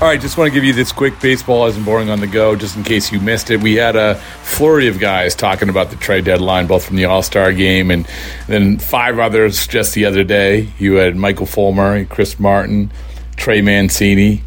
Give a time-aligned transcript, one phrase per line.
[0.00, 2.56] All right, just want to give you this quick baseball isn't boring on the go,
[2.56, 3.62] just in case you missed it.
[3.62, 7.22] We had a flurry of guys talking about the trade deadline, both from the All
[7.22, 8.06] Star game and
[8.48, 10.68] then five others just the other day.
[10.80, 12.90] You had Michael Fulmer, Chris Martin,
[13.36, 14.42] Trey Mancini,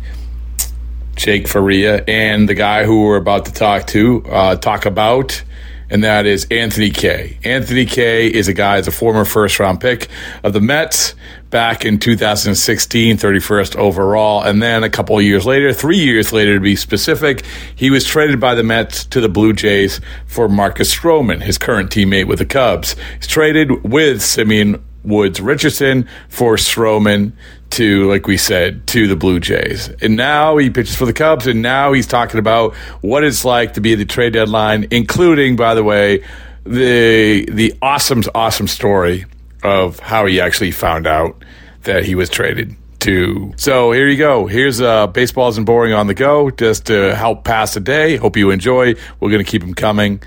[1.16, 5.44] Jake Faria, and the guy who we're about to talk to, uh, talk about
[5.90, 7.38] and that is Anthony Kay.
[7.44, 10.10] Anthony Kay is a guy, is a former first round pick
[10.44, 11.16] of the Mets
[11.50, 14.42] back in 2016, 31st overall.
[14.42, 17.46] And then a couple years later, three years later to be specific,
[17.76, 21.90] he was traded by the Mets to the Blue Jays for Marcus Stroman, his current
[21.90, 22.96] teammate with the Cubs.
[23.18, 27.32] He's traded with Simeon Woods Richardson for Stroman
[27.72, 29.90] to, like we said, to the Blue Jays.
[30.02, 33.74] And now he pitches for the Cubs, and now he's talking about what it's like
[33.74, 36.24] to be at the trade deadline, including, by the way,
[36.64, 39.26] the the awesome, awesome story
[39.68, 41.44] of how he actually found out
[41.84, 43.54] that he was traded to.
[43.58, 44.48] So here you go.
[44.48, 48.18] Here's uh, Baseball Isn't Boring on the Go, just to help pass the day.
[48.18, 48.96] Hope you enjoy.
[49.20, 50.22] We're going to keep them coming.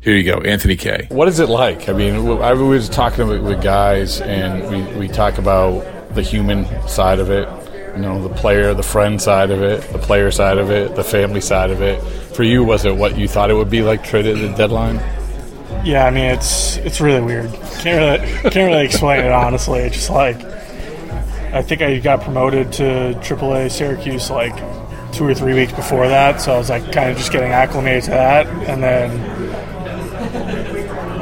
[0.00, 1.06] Here you go, Anthony Kay.
[1.10, 1.88] What is it like?
[1.88, 7.18] I mean, I was talking with guys, and we, we talk about the human side
[7.18, 7.48] of it,
[7.96, 11.02] you know, the player, the friend side of it, the player side of it, the
[11.02, 12.00] family side of it.
[12.36, 15.00] For you, was it what you thought it would be like traded at the deadline?
[15.86, 17.52] Yeah, I mean it's it's really weird.
[17.78, 17.84] Can't
[18.20, 19.78] really can't really explain it honestly.
[19.82, 20.36] It's just like
[21.54, 24.56] I think I got promoted to AAA Syracuse like
[25.12, 28.02] two or three weeks before that, so I was like kind of just getting acclimated
[28.04, 29.20] to that, and then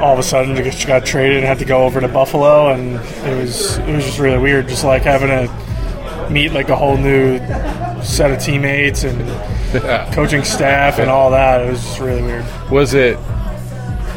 [0.01, 2.95] all of a sudden just got traded and had to go over to Buffalo, and
[3.29, 6.97] it was it was just really weird, just like having to meet like a whole
[6.97, 7.37] new
[8.03, 9.21] set of teammates and
[10.15, 11.61] coaching staff and all that.
[11.61, 12.47] It was just really weird.
[12.71, 13.19] Was it?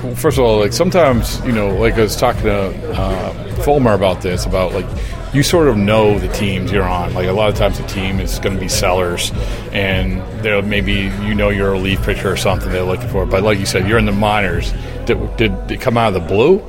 [0.04, 3.94] Well, first of all, like sometimes you know, like I was talking to uh, Fulmer
[3.94, 4.86] about this, about like
[5.34, 7.14] you sort of know the teams you're on.
[7.14, 9.32] Like a lot of times, the team is going to be sellers,
[9.72, 13.26] and they're maybe you know you're a relief pitcher or something they're looking for.
[13.26, 14.74] But like you said, you're in the minors.
[15.06, 16.64] Did, did it come out of the blue?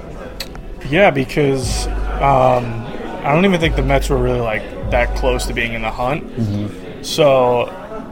[0.88, 2.86] Yeah, because um,
[3.24, 5.90] I don't even think the Mets were really like that close to being in the
[5.90, 6.24] hunt.
[6.24, 7.02] Mm-hmm.
[7.02, 7.66] So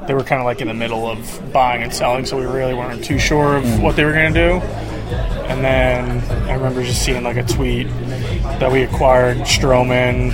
[0.07, 2.27] they were kind of like in the middle of buying and selling.
[2.27, 3.83] So we really weren't too sure of mm-hmm.
[3.83, 4.86] what they were going to do.
[5.49, 7.89] And then I remember just seeing like a tweet
[8.59, 10.33] that we acquired Stroman,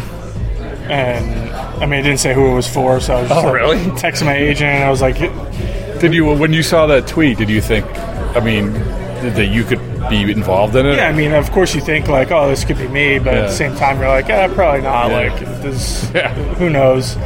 [0.91, 1.51] and
[1.83, 3.55] I mean, it didn't say who it was for, so I was just oh, like,
[3.55, 3.79] really?
[3.97, 5.19] texting my agent, and I was like,
[6.01, 7.39] "Did you when you saw that tweet?
[7.39, 7.87] Did you think?
[8.35, 8.73] I mean,
[9.31, 10.97] that you could be involved in it?
[10.97, 13.41] Yeah, I mean, of course you think like, oh, this could be me, but yeah.
[13.41, 15.11] at the same time, you're like, yeah, probably not.
[15.11, 15.17] Yeah.
[15.17, 16.33] Like, this, yeah.
[16.55, 17.17] who knows?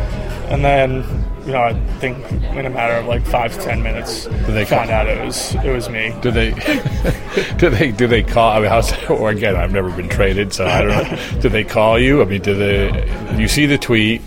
[0.50, 1.02] And then
[1.46, 4.64] you know, I think in a matter of like five to ten minutes, did they
[4.64, 6.12] found out it was it was me.
[6.20, 6.50] Did they?
[7.56, 7.92] did they?
[7.92, 8.50] Did they call?
[8.50, 9.54] I mean, how's or again?
[9.54, 11.40] I've never been traded, so I don't know.
[11.40, 12.20] did they call you?
[12.20, 13.38] I mean, did they?
[13.40, 14.22] You see the tweet.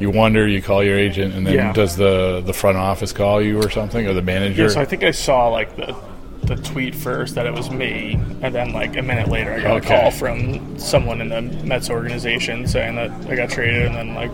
[0.00, 0.48] You wonder.
[0.48, 1.72] You call your agent, and then yeah.
[1.74, 4.62] does the the front office call you or something, or the manager?
[4.62, 5.94] Yeah, so I think I saw like the
[6.44, 9.76] the tweet first that it was me, and then like a minute later, I got
[9.76, 9.94] okay.
[9.94, 14.14] a call from someone in the Mets organization saying that I got traded, and then
[14.14, 14.32] like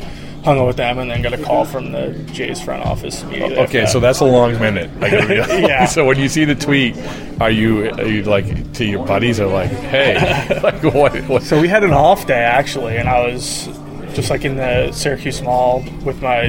[0.48, 3.58] hung out with them, and then got a call from the Jays front office immediately.
[3.58, 4.90] Okay, so that's a long minute.
[5.00, 5.86] yeah.
[5.98, 6.96] So when you see the tweet,
[7.40, 11.42] are you are you like to your buddies are like, hey, like what, what?
[11.42, 13.66] So we had an off day actually, and I was
[14.14, 16.48] just like in the Syracuse Mall with my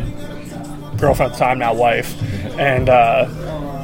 [0.97, 2.15] girlfriend at the time, now wife,
[2.57, 2.89] and.
[2.89, 3.27] uh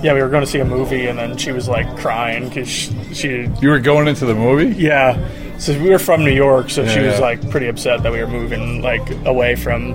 [0.03, 2.69] yeah, we were going to see a movie, and then she was like crying because
[2.69, 4.75] she, she, You were going into the movie?
[4.79, 5.17] Yeah.
[5.57, 7.19] So we were from New York, so yeah, she was yeah.
[7.19, 9.93] like pretty upset that we were moving like away from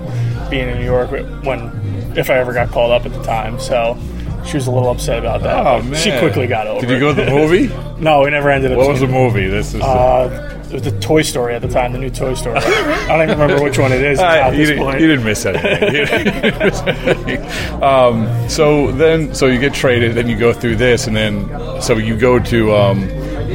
[0.49, 1.11] being in New York
[1.43, 1.71] when,
[2.17, 3.59] if I ever got called up at the time.
[3.59, 3.97] So
[4.45, 5.65] she was a little upset about that.
[5.65, 5.95] Oh man!
[5.95, 6.81] She quickly got over.
[6.81, 7.67] Did you go to the movie?
[8.01, 8.77] no, we never ended up.
[8.77, 9.47] What was the movie?
[9.47, 9.81] This is.
[9.81, 12.55] Uh, it was the Toy Story at the time, the new Toy Story.
[12.55, 15.01] I don't even remember which one it is Uh, at you, this didn't, point.
[15.01, 15.93] you didn't miss anything.
[15.93, 17.83] You didn't miss anything.
[17.83, 21.97] um, so then, so you get traded, then you go through this, and then so
[21.97, 23.01] you go to, um,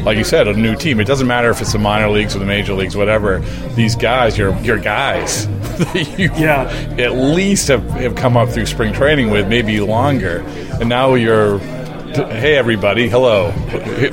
[0.04, 1.00] like you said, a new team.
[1.00, 3.40] It doesn't matter if it's the minor leagues or the major leagues, whatever.
[3.74, 5.46] These guys, your your guys,
[5.78, 6.62] that you Yeah.
[6.98, 10.40] at least have, have come up through spring training with, maybe longer,
[10.80, 11.58] and now you're.
[12.16, 13.10] Hey everybody!
[13.10, 13.52] Hello,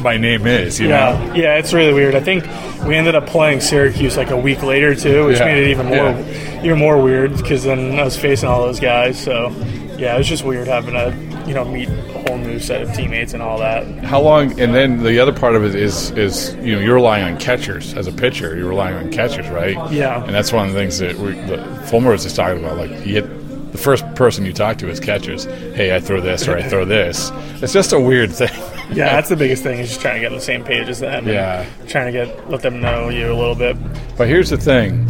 [0.01, 0.77] my name is.
[0.77, 2.15] You know, Yeah, yeah, it's really weird.
[2.15, 2.43] I think
[2.85, 5.85] we ended up playing Syracuse like a week later too, which Yeah, made it even
[5.85, 6.63] more yeah.
[6.65, 9.17] even more weird because then I was facing all those guys.
[9.23, 9.51] So
[9.97, 11.11] yeah, it was just weird having to
[11.47, 13.85] you know meet a whole new set of teammates and all that.
[14.03, 14.59] How long?
[14.59, 17.93] And then the other part of it is is you know you're relying on catchers
[17.93, 18.55] as a pitcher.
[18.55, 19.91] You're relying on catchers, right?
[19.91, 20.23] Yeah.
[20.23, 22.77] And that's one of the things that we, the, Fulmer was just talking about.
[22.77, 25.45] Like you hit the first person you talk to is catchers.
[25.45, 27.31] Hey, I throw this or I throw this.
[27.61, 28.49] It's just a weird thing.
[28.89, 30.99] Yeah, that's the biggest thing is just trying to get on the same page as
[30.99, 31.25] them.
[31.27, 31.65] Yeah.
[31.87, 33.75] trying to get let them know you a little bit.
[34.17, 35.07] But here's the thing: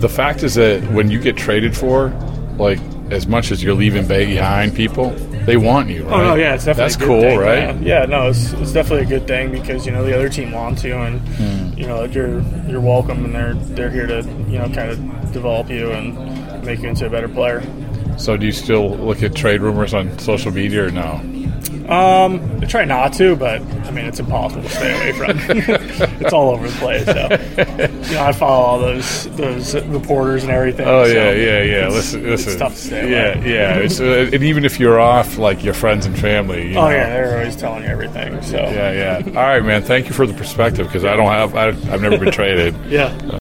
[0.00, 2.08] the fact is that when you get traded for,
[2.58, 2.80] like
[3.12, 5.10] as much as you're leaving behind people,
[5.46, 6.04] they want you.
[6.04, 6.12] Right?
[6.20, 7.74] Oh no, yeah, it's definitely that's cool, thing, right?
[7.80, 10.52] Yeah, Yeah, no, it's, it's definitely a good thing because you know the other team
[10.52, 11.78] wants you, and Hmm.
[11.78, 15.68] you know you're you're welcome, and they're they're here to you know kind of develop
[15.70, 17.62] you and make you into a better player.
[18.18, 21.20] So do you still look at trade rumors on social media or no?
[21.88, 25.36] Um, I try not to, but I mean it's impossible to stay away from.
[26.20, 27.04] it's all over the place.
[27.04, 30.86] So you know, I follow all those those reporters and everything.
[30.86, 31.76] Oh so yeah, yeah, yeah.
[31.86, 32.52] it's- Listen, listen.
[32.52, 33.52] It's tough to stay Yeah, away.
[33.52, 33.76] yeah.
[33.78, 36.70] It's, uh, and even if you're off, like your friends and family.
[36.72, 36.90] You Oh know.
[36.90, 38.40] yeah, they're always telling you everything.
[38.42, 39.22] So Yeah, yeah.
[39.28, 39.82] All right, man.
[39.82, 41.54] Thank you for the perspective because I don't have.
[41.54, 42.74] I, I've never been traded.
[42.88, 43.08] Yeah.